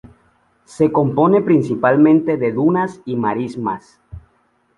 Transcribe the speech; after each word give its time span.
Se 0.65 0.91
compone 0.91 1.43
principalmente 1.43 2.35
de 2.35 2.51
dunas 2.51 2.99
y 3.05 3.15
marismas. 3.15 4.01